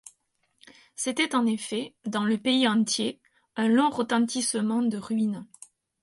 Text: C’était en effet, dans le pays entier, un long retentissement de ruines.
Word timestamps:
C’était 0.95 1.35
en 1.35 1.45
effet, 1.45 1.93
dans 2.07 2.23
le 2.23 2.39
pays 2.39 2.67
entier, 2.67 3.19
un 3.55 3.67
long 3.67 3.91
retentissement 3.91 4.81
de 4.81 4.97
ruines. 4.97 5.45